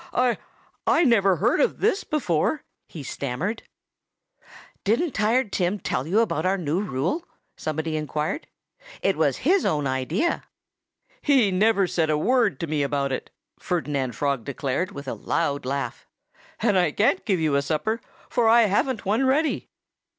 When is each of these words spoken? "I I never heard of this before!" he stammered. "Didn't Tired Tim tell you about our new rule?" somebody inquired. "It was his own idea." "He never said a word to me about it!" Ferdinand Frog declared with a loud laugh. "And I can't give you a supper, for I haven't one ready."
"I 0.13 0.39
I 0.87 1.03
never 1.03 1.35
heard 1.35 1.61
of 1.61 1.77
this 1.79 2.03
before!" 2.03 2.63
he 2.87 3.03
stammered. 3.03 3.61
"Didn't 4.83 5.11
Tired 5.13 5.51
Tim 5.51 5.77
tell 5.77 6.07
you 6.07 6.21
about 6.21 6.43
our 6.43 6.57
new 6.57 6.81
rule?" 6.81 7.23
somebody 7.55 7.95
inquired. 7.95 8.47
"It 9.03 9.15
was 9.15 9.37
his 9.45 9.63
own 9.63 9.85
idea." 9.85 10.45
"He 11.21 11.51
never 11.51 11.85
said 11.85 12.09
a 12.09 12.17
word 12.17 12.59
to 12.61 12.65
me 12.65 12.81
about 12.81 13.11
it!" 13.11 13.29
Ferdinand 13.59 14.15
Frog 14.15 14.43
declared 14.43 14.91
with 14.91 15.07
a 15.07 15.13
loud 15.13 15.65
laugh. 15.67 16.07
"And 16.61 16.79
I 16.79 16.91
can't 16.93 17.23
give 17.23 17.39
you 17.39 17.53
a 17.53 17.61
supper, 17.61 18.01
for 18.27 18.49
I 18.49 18.63
haven't 18.63 19.05
one 19.05 19.27
ready." 19.27 19.69